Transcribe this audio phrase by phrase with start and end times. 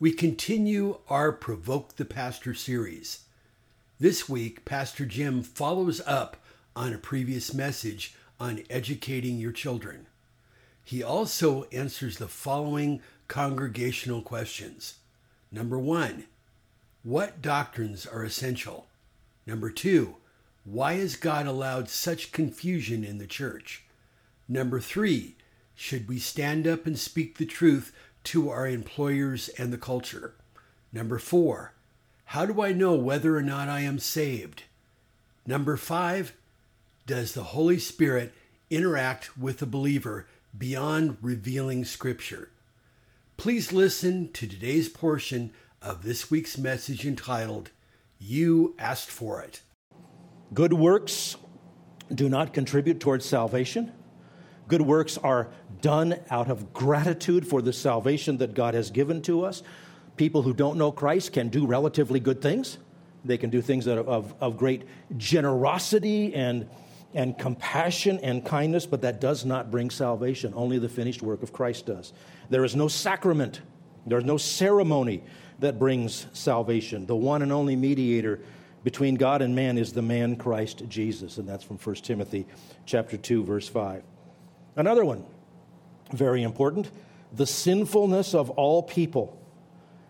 [0.00, 3.26] we continue our Provoke the Pastor series.
[4.00, 6.36] This week, Pastor Jim follows up
[6.74, 10.06] on a previous message on educating your children.
[10.82, 14.96] He also answers the following congregational questions.
[15.52, 16.24] Number one,
[17.04, 18.88] what doctrines are essential?
[19.46, 20.16] Number two,
[20.64, 23.84] why has God allowed such confusion in the church?
[24.48, 25.36] Number three,
[25.76, 27.94] should we stand up and speak the truth
[28.24, 30.34] to our employers and the culture?
[30.92, 31.74] Number four,
[32.26, 34.64] how do I know whether or not I am saved?
[35.46, 36.34] Number five,
[37.06, 38.32] does the Holy Spirit
[38.70, 42.50] interact with the believer beyond revealing Scripture?
[43.36, 47.70] Please listen to today's portion of this week's message entitled,
[48.18, 49.60] You Asked for It.
[50.54, 51.36] Good works
[52.14, 53.92] do not contribute towards salvation.
[54.68, 55.48] Good works are
[55.82, 59.62] done out of gratitude for the salvation that God has given to us.
[60.16, 62.78] People who don't know Christ can do relatively good things.
[63.24, 64.84] They can do things of, of, of great
[65.16, 66.68] generosity and,
[67.14, 70.52] and compassion and kindness, but that does not bring salvation.
[70.56, 72.12] Only the finished work of Christ does.
[72.50, 73.60] There is no sacrament,
[74.06, 75.22] there is no ceremony
[75.58, 77.06] that brings salvation.
[77.06, 78.40] The one and only mediator
[78.82, 82.46] between God and man is the man Christ Jesus, and that's from 1 Timothy
[82.84, 84.02] chapter 2 verse 5.
[84.76, 85.24] Another one,
[86.12, 86.90] very important,
[87.32, 89.38] the sinfulness of all people.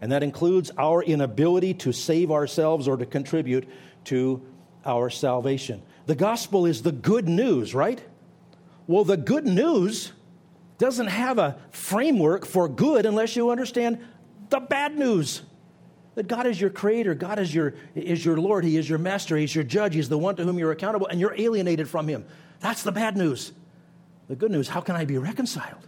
[0.00, 3.68] And that includes our inability to save ourselves or to contribute
[4.04, 4.42] to
[4.84, 5.82] our salvation.
[6.06, 8.00] The gospel is the good news, right?
[8.86, 10.12] Well, the good news
[10.78, 13.98] doesn't have a framework for good unless you understand
[14.48, 15.42] the bad news.
[16.14, 19.36] That God is your creator, God is your, is your Lord, He is your master,
[19.36, 22.24] He's your judge, He's the one to whom you're accountable, and you're alienated from Him.
[22.60, 23.52] That's the bad news.
[24.28, 25.86] The good news how can I be reconciled?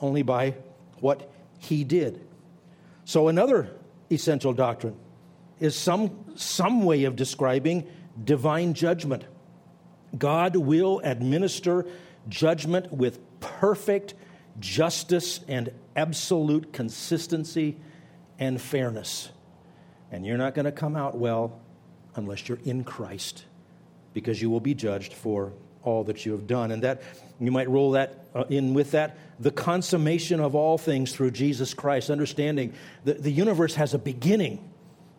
[0.00, 0.54] Only by
[1.00, 2.26] what He did.
[3.04, 3.70] So, another
[4.10, 4.96] essential doctrine
[5.60, 7.86] is some, some way of describing
[8.22, 9.24] divine judgment.
[10.16, 11.86] God will administer
[12.28, 14.14] judgment with perfect
[14.58, 17.76] justice and absolute consistency
[18.38, 19.30] and fairness.
[20.10, 21.60] And you're not going to come out well
[22.14, 23.44] unless you're in Christ,
[24.14, 25.52] because you will be judged for
[25.86, 26.70] all that you have done.
[26.70, 27.02] And that
[27.40, 31.74] you might roll that uh, in with that the consummation of all things through Jesus
[31.74, 32.72] Christ, understanding
[33.04, 34.66] that the universe has a beginning.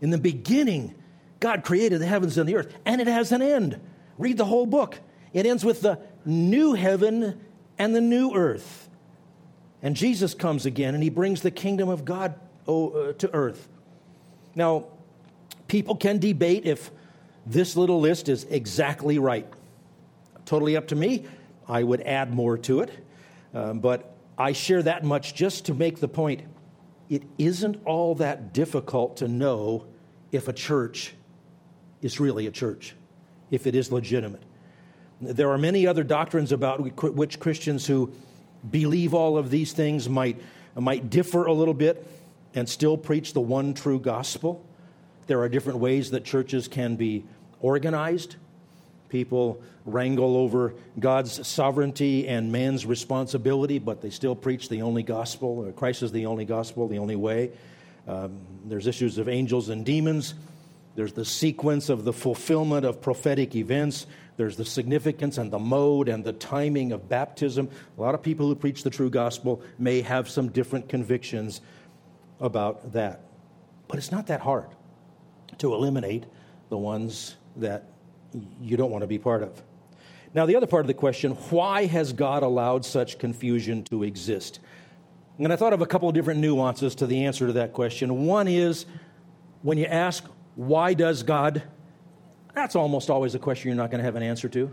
[0.00, 0.94] In the beginning,
[1.40, 3.80] God created the heavens and the earth, and it has an end.
[4.18, 5.00] Read the whole book.
[5.32, 7.40] It ends with the new heaven
[7.76, 8.88] and the new earth.
[9.82, 13.68] And Jesus comes again and he brings the kingdom of God oh, uh, to earth.
[14.54, 14.86] Now,
[15.66, 16.90] people can debate if
[17.44, 19.46] this little list is exactly right.
[20.44, 21.26] Totally up to me.
[21.68, 22.90] I would add more to it.
[23.54, 26.42] Um, but I share that much just to make the point
[27.08, 29.86] it isn't all that difficult to know
[30.32, 31.14] if a church
[32.02, 32.94] is really a church,
[33.50, 34.42] if it is legitimate.
[35.20, 38.12] There are many other doctrines about which Christians who
[38.70, 40.40] believe all of these things might,
[40.74, 42.06] might differ a little bit
[42.54, 44.64] and still preach the one true gospel.
[45.26, 47.24] There are different ways that churches can be
[47.60, 48.36] organized.
[49.14, 55.72] People wrangle over God's sovereignty and man's responsibility, but they still preach the only gospel.
[55.76, 57.52] Christ is the only gospel, the only way.
[58.08, 60.34] Um, there's issues of angels and demons.
[60.96, 64.08] There's the sequence of the fulfillment of prophetic events.
[64.36, 67.70] There's the significance and the mode and the timing of baptism.
[67.96, 71.60] A lot of people who preach the true gospel may have some different convictions
[72.40, 73.20] about that.
[73.86, 74.70] But it's not that hard
[75.58, 76.24] to eliminate
[76.68, 77.93] the ones that
[78.60, 79.62] you don't want to be part of.
[80.34, 84.60] Now, the other part of the question why has God allowed such confusion to exist?
[85.38, 88.26] And I thought of a couple of different nuances to the answer to that question.
[88.26, 88.86] One is
[89.62, 91.62] when you ask, why does God?
[92.54, 94.72] That's almost always a question you're not going to have an answer to.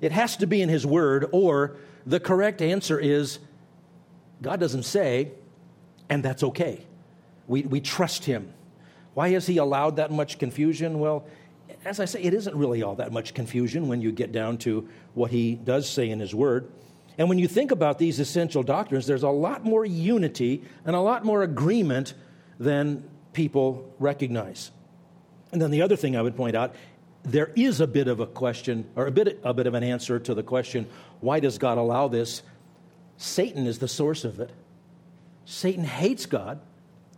[0.00, 3.38] It has to be in His Word, or the correct answer is
[4.40, 5.32] God doesn't say,
[6.08, 6.84] and that's okay.
[7.46, 8.52] We, we trust Him.
[9.14, 10.98] Why has He allowed that much confusion?
[10.98, 11.26] Well,
[11.84, 14.88] as I say, it isn't really all that much confusion when you get down to
[15.14, 16.70] what He does say in His Word.
[17.18, 21.00] And when you think about these essential doctrines, there's a lot more unity and a
[21.00, 22.14] lot more agreement
[22.58, 24.70] than people recognize.
[25.50, 26.74] And then the other thing I would point out
[27.24, 30.18] there is a bit of a question, or a bit, a bit of an answer
[30.18, 30.88] to the question
[31.20, 32.42] why does God allow this?
[33.16, 34.50] Satan is the source of it.
[35.44, 36.60] Satan hates God.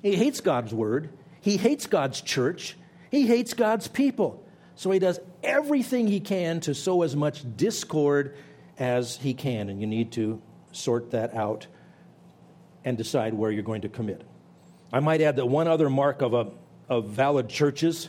[0.03, 1.11] He hates God's word.
[1.41, 2.77] He hates God's church.
[3.11, 4.44] He hates God's people.
[4.77, 8.37] So he does everything he can to sow as much discord
[8.79, 9.69] as he can.
[9.69, 10.41] And you need to
[10.73, 11.67] sort that out
[12.85, 14.23] and decide where you're going to commit.
[14.93, 16.51] I might add that one other mark of, a,
[16.89, 18.09] of valid churches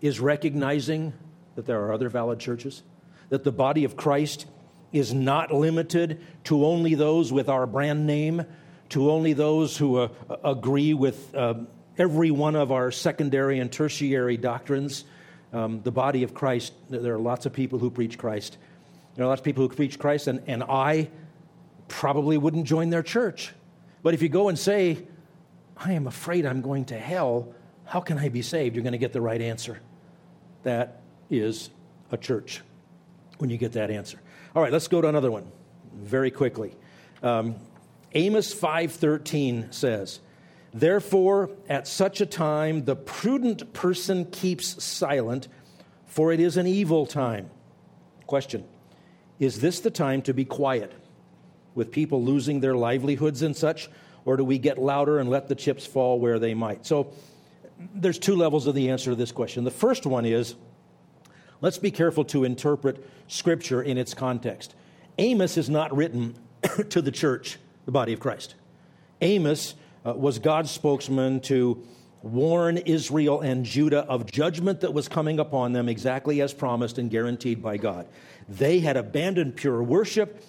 [0.00, 1.12] is recognizing
[1.56, 2.82] that there are other valid churches,
[3.28, 4.46] that the body of Christ
[4.92, 8.44] is not limited to only those with our brand name,
[8.90, 10.08] to only those who uh,
[10.44, 11.54] agree with uh,
[11.98, 15.04] every one of our secondary and tertiary doctrines.
[15.52, 18.58] Um, the body of Christ, there are lots of people who preach Christ.
[19.14, 21.08] There are lots of people who preach Christ, and, and I
[21.88, 23.52] probably wouldn't join their church.
[24.02, 24.98] But if you go and say,
[25.76, 27.54] I am afraid I'm going to hell,
[27.84, 28.76] how can I be saved?
[28.76, 29.80] You're going to get the right answer.
[30.62, 31.00] That
[31.30, 31.70] is
[32.12, 32.62] a church
[33.38, 34.20] when you get that answer.
[34.54, 35.50] All right, let's go to another one
[35.94, 36.76] very quickly.
[37.22, 37.56] Um,
[38.14, 40.20] Amos 5:13 says,
[40.72, 45.48] "Therefore at such a time the prudent person keeps silent,
[46.06, 47.50] for it is an evil time."
[48.26, 48.64] Question:
[49.38, 50.92] Is this the time to be quiet
[51.74, 53.88] with people losing their livelihoods and such,
[54.24, 56.84] or do we get louder and let the chips fall where they might?
[56.84, 57.12] So
[57.94, 59.64] there's two levels of the answer to this question.
[59.64, 60.54] The first one is
[61.60, 64.74] let's be careful to interpret Scripture in its context.
[65.18, 66.36] Amos is not written
[66.90, 68.54] to the church, the body of Christ.
[69.20, 69.74] Amos
[70.04, 71.82] uh, was God's spokesman to
[72.22, 77.10] warn Israel and Judah of judgment that was coming upon them exactly as promised and
[77.10, 78.08] guaranteed by God.
[78.48, 80.42] They had abandoned pure worship,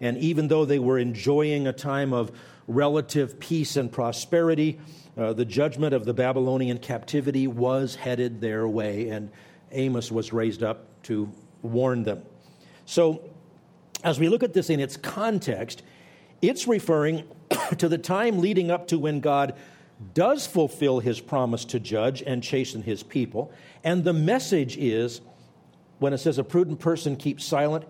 [0.00, 2.32] and even though they were enjoying a time of
[2.68, 4.78] relative peace and prosperity,
[5.16, 9.30] uh, the judgment of the Babylonian captivity was headed their way, and
[9.72, 11.30] Amos was raised up to
[11.62, 12.22] warn them.
[12.84, 13.22] So,
[14.04, 15.82] as we look at this in its context,
[16.42, 17.24] it's referring
[17.78, 19.54] to the time leading up to when God
[20.14, 23.50] does fulfill his promise to judge and chasten his people.
[23.82, 25.20] And the message is
[25.98, 27.84] when it says a prudent person keeps silent,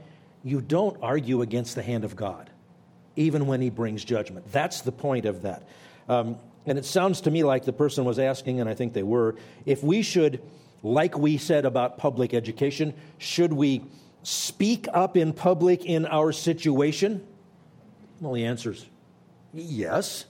[0.44, 2.50] you don't argue against the hand of God,
[3.16, 4.50] even when he brings judgment.
[4.52, 5.64] That's the point of that.
[6.08, 6.36] Um,
[6.66, 9.36] and it sounds to me like the person was asking, and I think they were,
[9.64, 10.40] if we should,
[10.82, 13.84] like we said about public education, should we
[14.22, 17.26] speak up in public in our situation?
[18.20, 18.86] Well, the answer is
[19.52, 20.26] yes.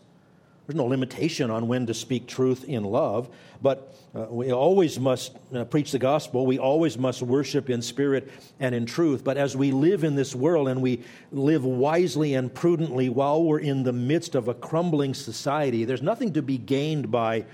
[0.66, 3.28] There's no limitation on when to speak truth in love,
[3.62, 6.44] but uh, we always must uh, preach the gospel.
[6.44, 9.22] We always must worship in spirit and in truth.
[9.22, 13.60] But as we live in this world and we live wisely and prudently while we're
[13.60, 17.44] in the midst of a crumbling society, there's nothing to be gained by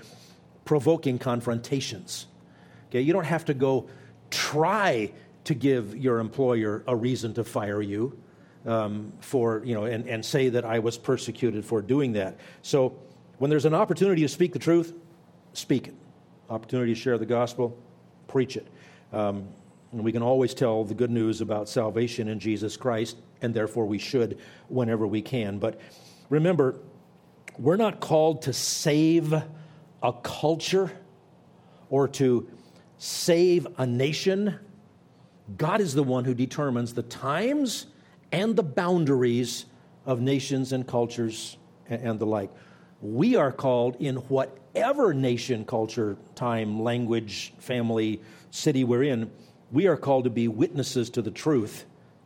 [0.65, 2.25] provoking confrontations.
[2.89, 3.87] Okay, you don't have to go
[4.31, 5.11] try
[5.43, 8.17] to give your employer a reason to fire you
[8.65, 12.37] um, for, you know, and, and say that I was persecuted for doing that.
[12.61, 12.97] So
[13.37, 14.93] when there's an opportunity to speak the truth,
[15.53, 15.95] speak it.
[16.49, 17.77] Opportunity to share the gospel,
[18.27, 18.67] preach it.
[19.11, 19.47] Um,
[19.91, 23.85] and we can always tell the good news about salvation in Jesus Christ, and therefore
[23.85, 25.59] we should whenever we can.
[25.59, 25.79] But
[26.29, 26.79] remember,
[27.59, 30.91] we're not called to save a culture
[31.89, 32.49] or to
[32.97, 34.57] save a nation.
[35.57, 37.85] God is the one who determines the times
[38.33, 39.65] and the boundaries
[40.05, 41.55] of nations and cultures
[41.87, 42.51] and the like.
[42.99, 49.31] We are called in whatever nation, culture, time, language, family, city we're in,
[49.71, 51.85] we are called to be witnesses to the truth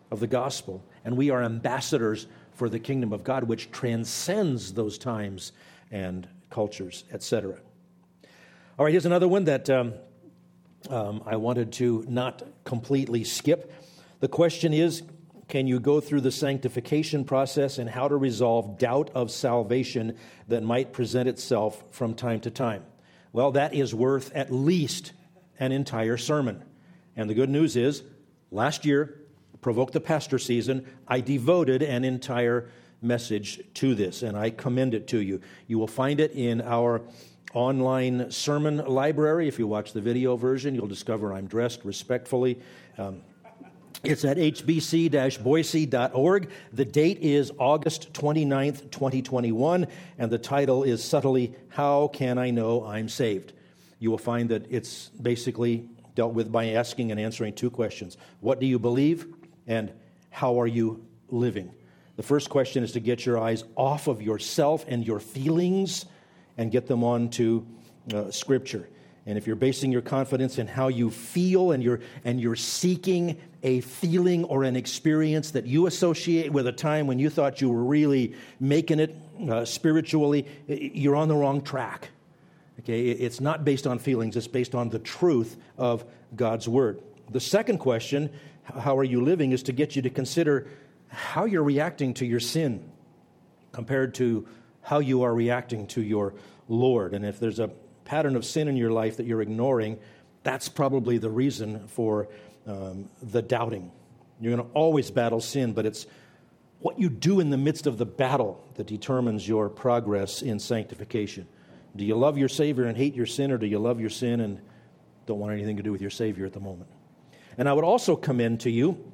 [0.09, 0.83] of the gospel.
[1.05, 5.51] And we are ambassadors for the kingdom of God, which transcends those times
[5.91, 7.57] and cultures, etc.
[8.79, 9.93] All right, here's another one that um,
[10.89, 13.73] um, I wanted to not completely skip.
[14.19, 15.03] The question is
[15.47, 20.63] can you go through the sanctification process and how to resolve doubt of salvation that
[20.63, 22.83] might present itself from time to time?
[23.31, 25.13] Well, that is worth at least
[25.59, 26.63] an entire sermon.
[27.15, 28.03] And the good news is,
[28.51, 29.21] last year,
[29.61, 32.69] Provoke the Pastor season, I devoted an entire
[33.01, 35.41] message to this, and I commend it to you.
[35.67, 37.01] You will find it in our
[37.53, 39.47] online sermon library.
[39.47, 42.59] If you watch the video version, you'll discover I'm dressed respectfully.
[42.97, 43.21] Um,
[44.03, 46.49] it's at hbc boise.org.
[46.73, 49.87] The date is August 29th, 2021,
[50.17, 53.53] and the title is subtly, How Can I Know I'm Saved?
[53.99, 58.59] You will find that it's basically dealt with by asking and answering two questions What
[58.59, 59.27] do you believe?
[59.65, 59.91] And
[60.29, 61.71] how are you living?
[62.15, 66.05] The first question is to get your eyes off of yourself and your feelings
[66.57, 67.65] and get them on to
[68.13, 68.87] uh, Scripture.
[69.27, 73.37] And if you're basing your confidence in how you feel and you're, and you're seeking
[73.61, 77.69] a feeling or an experience that you associate with a time when you thought you
[77.69, 79.17] were really making it
[79.49, 82.07] uh, spiritually, you're on the wrong track.
[82.79, 87.01] Okay, it's not based on feelings, it's based on the truth of God's Word.
[87.29, 88.29] The second question,
[88.63, 90.69] how are you living, is to get you to consider
[91.09, 92.89] how you're reacting to your sin
[93.73, 94.47] compared to
[94.83, 96.33] how you are reacting to your
[96.69, 97.13] Lord.
[97.13, 97.71] And if there's a
[98.07, 99.99] pattern of sin in your life that you're ignoring,
[100.43, 102.29] that's probably the reason for
[102.65, 103.91] um, the doubting.
[104.39, 106.07] You're going to always battle sin, but it's
[106.79, 111.47] what you do in the midst of the battle that determines your progress in sanctification.
[111.95, 114.39] Do you love your Savior and hate your sin, or do you love your sin
[114.39, 114.61] and
[115.25, 116.89] don't want anything to do with your Savior at the moment?
[117.57, 119.11] And I would also commend to you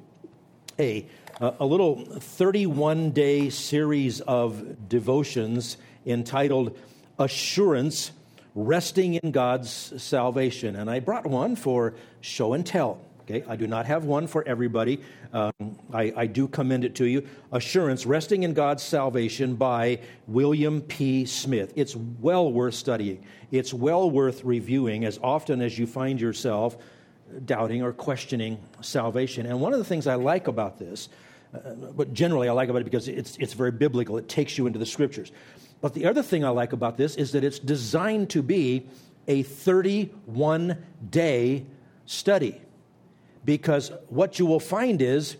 [0.78, 1.06] a,
[1.40, 6.76] a little 31 day series of devotions entitled
[7.18, 8.12] Assurance
[8.54, 9.70] resting in God's
[10.02, 10.76] salvation.
[10.76, 13.00] And I brought one for show and tell.
[13.22, 15.00] Okay, I do not have one for everybody.
[15.32, 15.52] Um,
[15.92, 17.26] I, I, do commend it to you.
[17.52, 21.24] Assurance, Resting in God's Salvation by William P.
[21.24, 21.72] Smith.
[21.74, 23.24] It's well worth studying.
[23.50, 26.76] It's well worth reviewing as often as you find yourself
[27.46, 29.46] doubting or questioning salvation.
[29.46, 31.08] And one of the things I like about this,
[31.54, 34.66] uh, but generally I like about it because it's, it's very biblical, it takes you
[34.66, 35.32] into the scriptures.
[35.84, 38.86] But the other thing I like about this is that it's designed to be
[39.28, 41.66] a 31 day
[42.06, 42.58] study.
[43.44, 45.36] Because what you will find is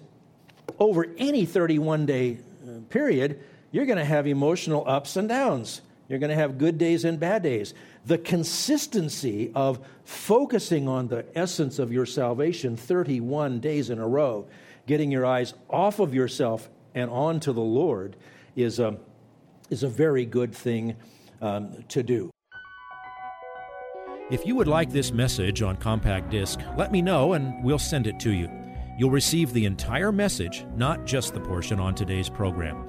[0.78, 3.40] over any 31 day uh, period,
[3.72, 5.80] you're going to have emotional ups and downs.
[6.10, 7.72] You're going to have good days and bad days.
[8.04, 14.46] The consistency of focusing on the essence of your salvation 31 days in a row,
[14.86, 18.14] getting your eyes off of yourself and onto the Lord,
[18.56, 18.98] is a, um,
[19.70, 20.96] is a very good thing
[21.40, 22.30] um, to do.
[24.30, 28.06] If you would like this message on compact disc, let me know and we'll send
[28.06, 28.48] it to you.
[28.98, 32.88] You'll receive the entire message, not just the portion on today's program.